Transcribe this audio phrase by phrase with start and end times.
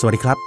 [0.00, 0.38] สวัสดีครับ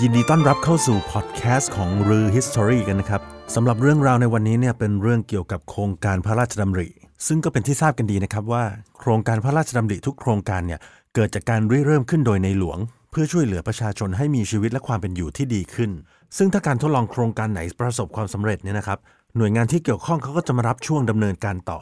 [0.00, 3.22] ยินดีต้อนรับเข้าสู่พอดแคสต์ของรือ History กันนะครับ
[3.54, 6.88] สำหรับเรื่องราวในวันนี้เนี่ยเป็นเรื่องเกี่ยวกับโครงการพระราชดำริ
[7.26, 8.64] ซึ่งก็เป็นที่ทราบกันดีนะครับว่า
[8.98, 10.80] โครงการพระราชดำริทุกโครงการเนี่ย
[11.14, 12.78] เกิดจากการริเริ่มขึ้นโดยในหลวง
[13.10, 15.90] เพื่อช่วยเหลือประชาชนให้มีชีวิตและความเป็นอยู่ที่ดีขึ้น
[16.36, 18.98] ซึ่งถ้าการทดลองโครงการไหนประสบความสำเร็จเนี่ยนะครับ
[19.36, 21.80] หน่วยงานที่เกี่ยวข้องเขาก็จะมารับช่วงดำเนินการต่อ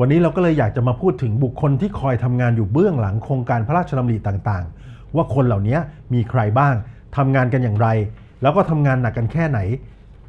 [0.00, 4.79] วันนี้เราก็เลยอยากจะมาพูดถึงบุคคลที่คอยทำงานอยู่เบื้องหลังโครงการพระราชดำริต่างๆ
[5.16, 5.78] ว่าคนเหล่านี้
[6.14, 6.74] มีใครบ้าง
[7.16, 7.88] ทำงานกันอย่างไร
[8.42, 9.58] แล้วก็ทำงานหนักกันแค่ไหน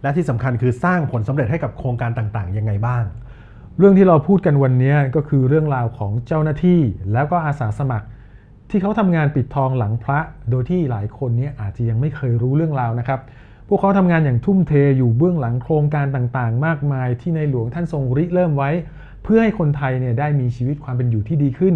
[0.01, 3.03] และที่สำคัญคือสร้างผลสำเร็จให้กับโครงการต่างๆยังไงบ้าง
[3.77, 6.79] เรื่องที่เราพูดกันวันนี้ก็คือเรื่องราวของเจ้าหน้าที่
[7.13, 8.07] แล้วก็อาสาสมัคร
[8.69, 13.19] ที่เขาทำงานปิดทองหลังพระ โดยที่หลายคนนี้อาจจะยังไม่เคยรู้เรื่องราวนะครับ
[13.67, 18.69] พวกเขาทำงานอย่างทุ่มเทอยู่เบื้องหลังโครงการต่างๆ มากมายที่ในหลวงท่านทรงริเริ่มไว้
[19.23, 21.75] เพื่อให้คนไทยเนี่ยได้มีชีวิตความเป็นอยู่ที่ดีขึ้น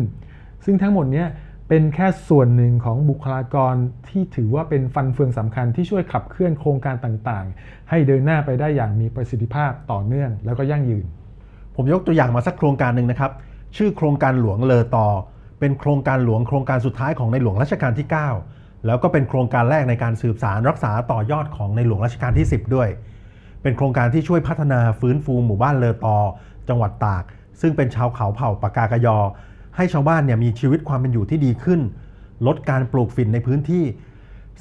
[0.65, 1.23] ซึ่งทั้งหมดเนี้
[1.69, 3.75] เป็นแค่ส่วนหนึ่งของบุคลากร
[4.09, 11.05] ที่ถือว่าเป็นฟันเฟืองสำคัญที่ช่วยขับเคลื่อนโครงการต่างๆ ให้เดินหน้าไปได้อย่างมีประสิทธิภาพต่อเนื่องแล้วก็ยั่งยืน
[11.75, 13.31] ผมยกตัวอย่างมาสักโครงการหนึ่งนะครับ
[13.77, 15.07] ชื่อโครงการหลวงเลอตอ
[15.59, 18.07] เป็นโครงการหลวงโครงการสุดท้ายของในหลวงรัชกาลที่
[18.47, 22.89] 9 แล้วก็เป็นโครงการแรกในการสืบสารรักษาต่อยอดของในหลวงรัชกาลที่ 10 ด้วย
[23.61, 26.17] เป็นโครงการที่ช่วยพัฒนาฟื้นฟูหมู่บ้านเลอตอ
[26.69, 27.23] จังหวัดตาก
[27.61, 29.17] ซึ่งเป็นชาวเขาเผ่าปากากยอ
[29.75, 31.81] ให้ชาวบ้านเนี่ยมีชีวิตความเป็นอยู่ที่ดีขึ้น
[32.47, 33.83] ลดการปลูกฝิ่นในพื้นที่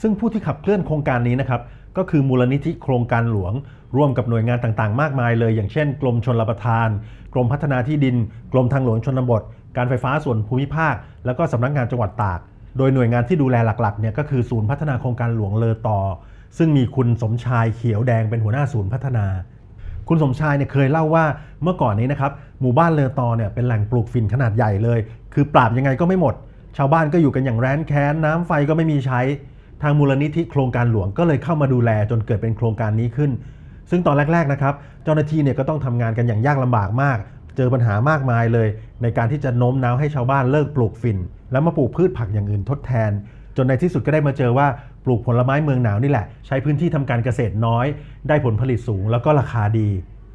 [0.00, 1.60] ซึ่งผู้ที่ขับเคลื่อนโครงการนี้นะครับ
[1.96, 3.52] ก็คือมูลนิธิโครงการหลวง
[3.96, 6.88] ร่วมกับหน่วยงานต่างๆ มากมายเลย อย่างเช่น กรมชลประทาน
[7.32, 8.16] กรมพัฒนาที่ดิน
[8.52, 9.42] กรมทางหลวงชนบท
[9.76, 10.94] การไฟฟ้าส่วนภูมิภาค
[11.26, 12.40] แล้วก็สำนักงานจังหวัดตาก
[12.78, 16.00] โดยหน่วยงานที่ดูแลหลักๆเนี่ยก็คือศูนย์พัฒนาโครงการหลวงเลอตอ
[16.58, 19.26] ซึ่งมีคุณสมชายเขียวแดงเป็นหัวหน้าศูนย์พัฒนา
[20.08, 21.24] คุณสมชายเนี่ยเคยเล่าว่า
[21.62, 24.98] เมื่อก่อนนี้นะครับหมู่บ้านเลอตอเนี่ยเป็นแหล่งปลูกฝิ่นขนาดใหญ่เลย
[25.34, 26.34] คือปราบยังไงก็ไม่หมด
[26.76, 29.20] ชาวบ้านก็อยู่กันอย่างแร้นแค้นน้ำไฟก็ไม่มีใช้
[29.82, 33.30] ทางมูลนิธิโครงการหลวงก็เลยเข้ามาดูแลจนเกิดเป็นโครงการนี้ขึ้น
[33.90, 37.18] ซึ่งตอนแรกๆนะครับเจ้าหน้าที่เนี่ยก็ต้องทำงานกันอย่างยากลำบากมาก
[37.56, 38.68] เจอปัญหามากมายเลย
[39.02, 41.18] ในการที่จะโน้มน้าวให้ชาวบ้านเลิกปลูกฝิ่น
[41.52, 43.10] แล้วมาปลูกพืชผักอย่างอื่นทดแทน
[43.56, 44.66] จนในที่สุดก็ได้มาเจอว่า
[45.04, 47.86] ปลูกผลไม้เมืองหนาวนี่แหละ ใช้พื้นที่ทำการเกษตรน้อย
[48.28, 49.88] ได้ผลผลิตสูงแล้วก็ราคาดี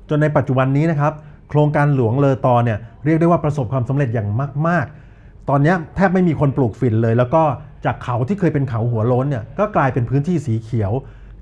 [0.10, 1.14] จนในปัจจุบันนี้นะครับ
[1.50, 4.30] โครงการหลวงเลอตอเนี่ยเรียกได้ว่าประสบความสำเร็จอย่าง
[4.68, 4.86] มาก
[5.18, 7.44] ๆ ตอนนี้แทบไม่มีคนปลูกฝิ่นเลย แล้วก็
[7.86, 10.92] จากเขาที่เคยเป็นเขาหัวโล้นเนี่ยก็กลายเป็นพื้นที่สีเขียว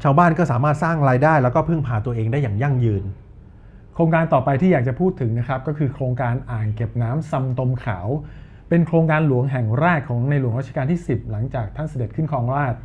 [0.03, 3.03] ชาวบ้านก็สามารถสร้างรายได้ แล้วก็พึ่งพาตัวเองได้อย่างยั่งยืน
[3.93, 8.07] โครงการต่อไปที่อยากจะพูดถึงนะครับก็คือโครงการอ่างเก็บน้ำซำตมขาว
[8.69, 12.79] เป็นโครงการหลวงแห่งแรกของในหลวงรัชกาลที่ 10 หลังจากท่านเสด็จขึ้นครองราชย์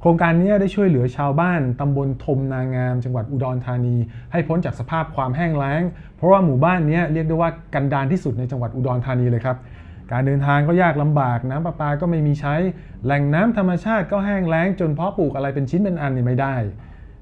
[0.00, 3.96] โครงการนี้ได้ช่วยเหลือชาวบ้านตำบลทมนางาม จังหวัดอุดรธานี
[4.32, 5.82] ให้พ้นจากสภาพความแห้งแล้ง
[6.16, 9.56] เพราะว่าหมู่บ้านนี้เรียกได้ว่ากันดารที่สุดในจังหวัดอุดรธานีเลยครับ
[10.12, 12.54] การเดินทางก็ยากลำบากน้ำประปาก็ไม่มีใช้
[13.04, 16.54] แหล่งน้ำธรรมชาติก็แห้งแล้ง จนเพาะปลูกอะไรเป็นชิ้นเป็นอันนี่ไม่ได้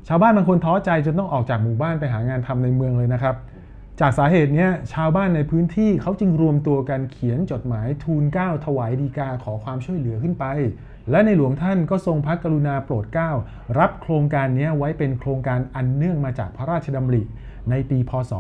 [0.09, 3.35] ชาวบ้านบางคนท้อใจจนต้องออกจากหมู่บ้านไปหางานทำในเมืองเลยนะครับ
[4.01, 10.45] จากสาเหตุนี้ชาวบ้านในพื้นที่เขาจึงรวมตัวกันเขียนจดหมายทูลเกล้าถวายดีกาขอความช่วยเหลือขึ้นไป
[11.11, 13.31] และในหลวงท่านก็ทรงพระกรุณาโปรดเกล้า
[13.79, 17.23] รับโครงการนี้ไว้เป็นโครงการอันเนื่องมาจากพระราชดำริ
[17.71, 18.33] ในปีพศ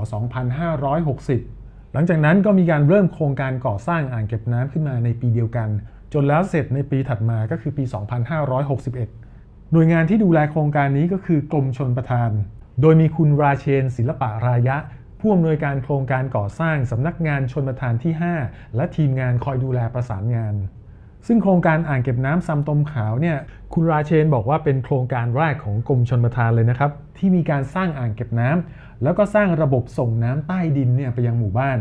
[0.72, 5.68] 2560 หลังจากนั้นก็มีการเริ่มโครงการก่อสร้างอ่างเก็บน้ำขึ้นมาในปีเดียวกัน
[6.12, 7.84] จนแล้วเสร็จในปีถัดมาก็คือปี
[8.58, 12.30] 2561 หน่วยงานที่ดูแลโครงการนี้ก็คือกรมชนประทาน
[12.80, 14.76] โดยมีคุณราเชนศิลปะรายะ
[15.20, 18.12] ผู้อำนวยการโครงการก่อสร้างสำนักงานชนประทานที่
[18.44, 20.54] 5 และทีมงานคอยดูแลประสานงาน
[21.26, 23.36] ซึ่งโครงการอ่างเก็บน้ำซำตมขาวเนี่ย
[23.72, 31.78] คุณราเชนบอกว่าเป็นโครงการแรกของกรมชนประทานเลยนะครับ ที่มีการสร้างอ่างเก็บน้ำแล้วก็สร้างระบบส่งน้ำใต้ดินเนี่ยไปยังหมู่บ้าน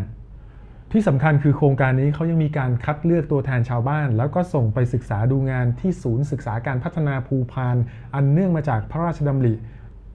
[0.91, 7.77] ที่สำคัญคือโครงการนี้เขายังมีการคัดเลือกตัวแทนชาวบ้าน แล้วก็ส่งไปศึกษาดูงานที่ศูนย์ศึกษาการพัฒนาภูพาน
[8.15, 9.53] อันเนื่องมาจากพระราชดำริ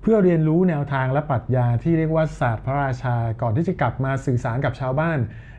[0.01, 5.19] เพื่อเรียนรู้แนวทางและปรัชญาที่เรียกว่าศาสตร์พระราชา ก่อนที่จะกลับมาสื่อสารกับชาวบ้าน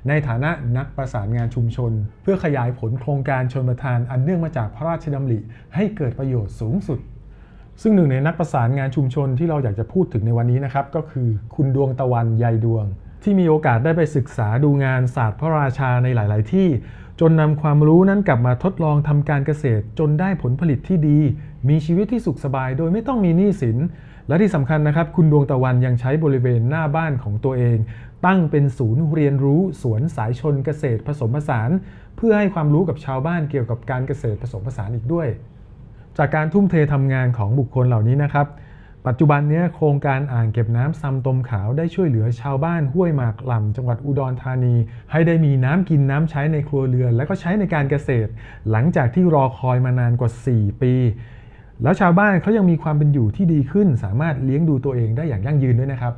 [0.10, 5.40] ในฐานะนักประสานงานชุมชน เพื่อขยายผลโครงการชนประทานอันเนื่องมาจากพระราชดำริ
[5.76, 7.00] ให้เกิดประโยชน์สูงสุด
[7.82, 12.86] ซึ่งหนึ่งในนักประสานงานชุมชนที่เราอยากจะพูดถึงในวันนี้นะครับ ก็คือคุณดวงตะวันใยดวง
[13.24, 16.68] ที่มีโอกาสได้ไปศึกษาดูงานศาสตร์พระราชาในหลาย ๆ ที่
[17.20, 21.20] จนนำความรู้นั้นกลับมาทดลองทำการเกษตร จนได้ผลผลิตที่ดี
[21.70, 23.78] มีชีวิตที่สุขสบาย โดยไม่ต้องมีหนี้สิน
[24.32, 27.78] และที่สำคัญนะครับ คุณดวงตะวันยังใช้บริเวณหน้าบ้านของตัวเอง
[28.26, 31.70] ตั้งเป็นศูนย์เรียนรู้สวนสายชนเกษตรผสมผสาน
[32.18, 35.28] เพื่อให้ความรู้กับชาวบ้านเกี่ยวกับการเกษตรผสมผสานอีกด้วย
[36.18, 38.48] จากการทุ่มเททำงานของบุคคลเหล่านี้นะครับ
[39.08, 44.76] ปัจจุบันนี้โครงการอ่างเก็บน้ำซำตมขาวได้ช่วยเหลือชาวบ้านห้วยหมากหล่ำจังหวัดอุดรธานี
[45.12, 48.30] ให้ได้มีน้ำกินน้ำใช้ในครัวเรือน และก็ใช้ในการเกษตร
[48.72, 50.94] หลังจากที่รอคอยมานานกว่า 4 ปี
[51.84, 56.14] แล้วชาวบ้านเขายังมีความเป็นอยู่ที่ดีขึ้น สามารถเลี้ยงดูตัวเองได้อย่างยั่งยืนด้วยนะครับ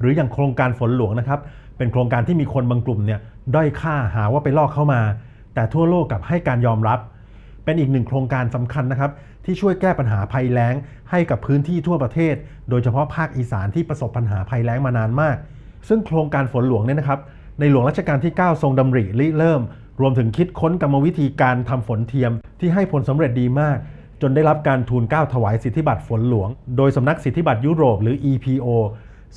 [0.00, 1.40] หรืออย่างโครงการฝนหลวงนะครับ
[1.78, 3.20] เป็นโครงการที่มีคนบางกลุ่มเนี่ย
[3.54, 5.00] ด้อยค่าหาว่าไปลอกเข้ามา
[5.54, 6.98] แต่ทั่วโลกกลับให้การยอมรับ
[7.64, 9.10] เป็นอีกหนึ่งโครงการสำคัญนะครับ
[9.44, 10.74] ที่ช่วยแก้ปัญหาภัยแล้ง
[11.10, 12.34] ให้กับพื้นที่ทั่วประเทศ
[12.70, 15.36] โดยเฉพาะภาคอีสานที่ประสบปัญหาภัยแล้งมานานมาก
[15.88, 17.20] ซึ่งโครงการฝนหลวงเนี่ยนะครับ
[17.60, 19.62] ในหลวงรัชกาลที่ 9 ทรงดำริริเริ่ม
[20.00, 23.78] รวมถึงคิดค้นกรรมวิธีการทำฝนเทียมที่ให้ผลสำเร็จดีมาก
[24.26, 28.68] จนได้รับการทูลเกล้าถวายสิทธิบัตรฝนหลวง โดยสำนักสิทธิบัตรยุโรปหรือ EPO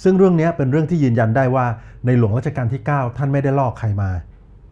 [0.04, 1.66] ซึ่งเรื่องนี้เป็นเรื่องที่ยืนยันได้ว่า
[2.06, 4.12] ในหลวงรัชกาลที่ 9 ท่านไม่ได้ลอกใครมา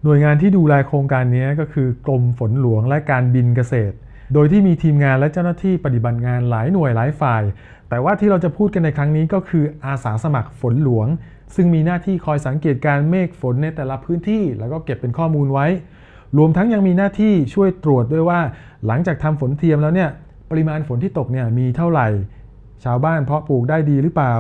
[0.04, 3.96] หน่วยงานที่ดูแลโครงการนี้ก็คือกรมฝนหลวงและการบินเกษตร
[4.34, 7.44] โดยที่มีทีมงานและเจ้าหน้าที่ปฏิบัติงานหลายหน่วยหลายฝ่าย
[7.90, 11.08] แต่ว่าที่เราจะพูดกันในครั้งนี้ก็คืออาสาสมัครฝนหลวง
[11.56, 15.68] ซึ่งมีหน้าที่คอยสังเกตการเมฆฝนในแต่ละพื้นที่ แล้วก็เก็บเป็นข้อมูลไว้
[16.38, 18.40] รวมทั้งยังมีหน้าที่ช่วยตรวจด้วยว่า
[18.86, 20.10] หลังจากทำฝนเทียมแล้วเนี่ย
[20.52, 22.08] ปริมาณฝนที่ตกเนี่ยมีเท่าไหร่
[22.84, 24.34] ชาวบ้านเพาะปลูกได้ดีหรือเปล่า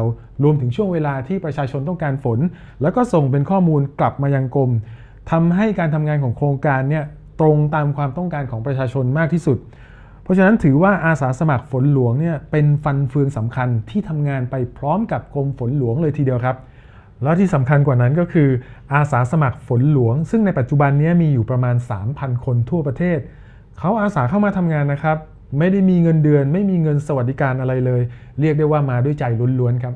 [0.43, 2.39] รวมถึงช่วงเวลาที่ประชาชนต้องการฝน
[2.81, 4.71] แล้วก็ส่งเป็นข้อมูลกลับมายังกรม
[5.31, 7.03] ทำให้การทำงานของโครงการเนี่ย
[7.39, 9.57] ตรงตามความต้องการของประชาชนมากที่สุด
[10.23, 16.55] เพราะฉะนั้นถือว่าอาสาสมัครฝนหลวงเนี่ยเป็นฟันเฟืองสำคัญที่ทำงานไปพร้อมกับกรมฝนหลวงเลยทีเดียวครับ
[17.23, 18.49] แล้วที่สำคัญกว่านั้นก็คือ
[18.93, 21.75] อาสาสมัครฝนหลวง ซึ่งในปัจจุบันนี้มีอยู่ประมาณ
[22.09, 23.19] 3,000 คนทั่วประเทศ
[23.79, 25.17] เขาอาสาเข้ามาทำงานนะครับ
[25.59, 28.01] ไม่ได้มีเงินเดือน ไม่มีเงินสวัสดิการอะไรเลย
[28.39, 29.23] เรียกได้ว่ามาด้วยใจ
[29.59, 29.93] ล้วนๆครับ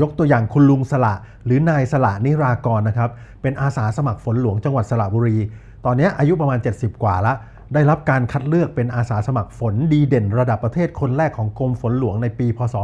[0.00, 1.14] ยกตัวอย่างคุณลุงสละ
[1.44, 3.10] หรือนายสละนิรากรนะครับ
[3.42, 5.36] เป็นอาสาสมัครฝนหลวงจังหวัดสระบุรี
[5.84, 7.32] ตอนนี้อายุประมาณ 70 กว่าละ
[7.74, 12.74] ได้รับการคัดเลือกเป็นอาสาสมัครฝนดีเด่นระดับประเทศคนแรกของกรมฝนหลวงในปี พศ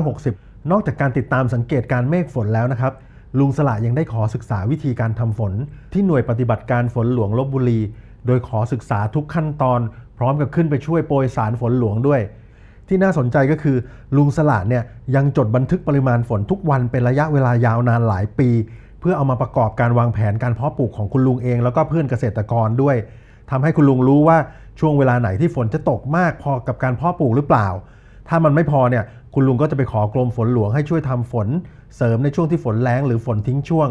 [0.00, 2.92] 2560 นอกจากการติดตามสังเกตการเมฆฝนแล้วนะครับ
[3.38, 5.52] ลุงสละยังได้ขอศึกษาวิธีการทำฝน
[5.92, 7.80] ที่หน่วยปฏิบัติการฝนหลวงลบบุรี
[8.26, 9.80] โดยขอศึกษาทุกขั้นตอน
[10.18, 12.20] พร้อมกับขึ้นไปช่วยโปรยสารฝนหลวงด้วย
[12.88, 13.76] ที่น่าสนใจก็คือ
[14.16, 14.82] ลุงสละเนี่ย
[15.16, 18.48] ยังจดบันทึกปริมาณฝนทุกวันเป็นระยะเวลายาวนานหลายปี
[19.00, 22.96] เพื่อเอามาประกอบการวางแผนการเพาะปลูกของคุณลุงเองแล้วก็เพื่อนเกษตรกรด้วย
[23.50, 24.38] ทำให้คุณลุงรู้ว่า
[24.80, 27.68] ช่วงเวลาไหนที่ฝนจะตกมากพอกับการเพาะปลูกหรือเปล่า
[28.28, 29.04] ถ้ามันไม่พอเนี่ย
[29.34, 31.48] คุณลุงก็จะไปขอกรมฝนหลวงให้ช่วยทำฝน
[31.96, 33.88] เสริมในช่วงที่ฝนแรงหรือฝนทิ้งช่วง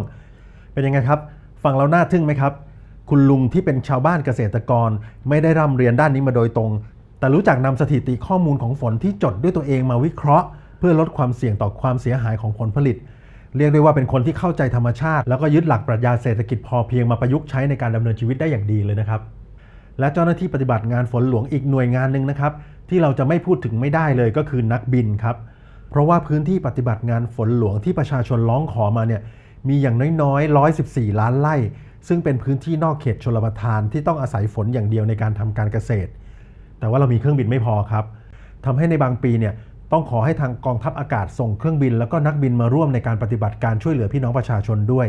[0.73, 1.19] เป็นยังไงครับ
[1.63, 2.53] ฟังแล้วน่าทึ่งไหมครับ
[3.09, 4.89] คุณลุงที่เป็นชาวบ้านเกษตรกร
[5.29, 6.71] ไม่ได้ร่ำเรียนด้านนี้มาโดยตรง
[7.19, 10.47] แต่รู้จักนำสถิติข้อมูลของฝนที่จดด้วยตัวเองมาวิเคราะห์
[10.79, 12.97] เพื่อลดความเสี่ยงต่อความเสียหายของผลผลิต
[13.57, 19.21] เรียกได้ว่าเป็นคนที่เข้าใจธรรมชาติ แล้วก็ยึดหลักปรัชญาเศรษฐกิจพอเพียงมาประยุกต์ใช้ในการดำเนินชีวิตได้อย่างดีเลยนะครับ
[19.99, 22.51] และเจ้าหน้าที่ปฏิบัติงานฝนหลวงอีกหน่วยงานหนึ่งนะครับ
[22.89, 25.37] ที่เราจะไม่พูดถึงไม่ได้เลยก็คือนักบินครับ
[25.89, 29.21] เพราะว่าพื้นที่ปฏิบัติงานฝนหลวงที่ประชาชนร้องขอมาเนี่ย
[29.67, 31.55] มีอย่างน้อยๆ 114 ล้านไร่
[32.07, 36.09] ซึ่งเป็นพื้นที่นอกเขตชลประทานที่ต้องอาศัยฝนอย่างเดียวในการทำการเกษตร
[36.79, 38.05] แต่ว่าเรามีเครื่องบินไม่พอครับ
[38.65, 39.53] ทำให้ในบางปีเนี่ย
[39.91, 45.07] ต้องขอให้ทางกองทัพอากาศส่งเครื่องบิน แล้วก็นักบินมาร่วมในการปฏิบัติการช่วยเหลือพี่น้องประชาชนด้วย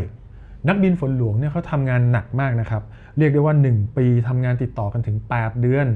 [0.68, 2.82] นักบินฝนหลวงเนี่ยเขาทำงานหนักมากนะครับ
[3.18, 5.86] เรียกได้ว่า 1 ปีทำงานติดต่อกันถึง 8 เดือน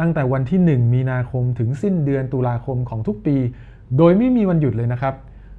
[0.00, 3.36] ตั้งแต่วันที่ 1 มีนาคมถึงสิ้นเดือนตุลาคมของทุกปี
[3.96, 5.14] โดยไม่มีวันหยุดเลยนะครับ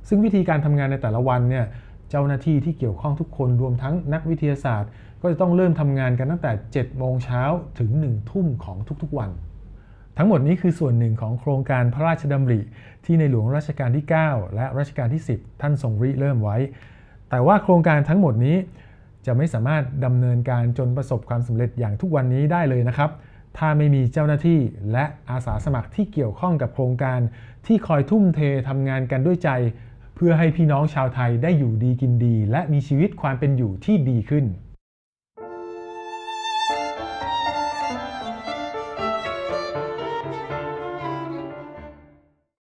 [0.07, 1.65] ซึ่งวิธีการทำงานในแต่ละวันเนี่ย
[2.09, 4.89] เจ้าหน้าที่ที่เกี่ยวข้องทุกคนรวมทั้งนักวิทยาศาสตร์
[5.21, 7.41] ก็จะต้องเริ่มทำงานกันตั้งแต่ 7 โมงเช้า
[7.79, 9.29] ถึง 1 ทุ่มของทุกๆวัน
[10.17, 12.59] ทั้งหมดนี้คือส่วนหนึ่งของโครงการพระราชดำริ
[13.05, 16.57] ที่ในหลวงรัชกาลที่ 9 และรัชกาลที่ 10 ท่านทรงริเริ่มไว้
[17.31, 18.57] แต่ว่าโครงการทั้งหมดนี้
[19.25, 23.09] จะไม่สามารถดำเนินการจนประสบความสำเร็จอย่างทุกวันนี้ได้เลยนะครับ
[23.57, 24.59] ถ้าไม่มีเจ้าหน้าที่
[24.91, 27.19] และอาสาสมัครที่เกี่ยวข้องกับโครงการ
[27.65, 29.49] ที่คอยทุ่มเททำงานกันด้วยใจ
[30.15, 34.45] เพื่อให้พี่น้องชาวไทยได้อยู่ดีกินดี และมีชีวิตความเป็นอยู่ที่ดีขึ้น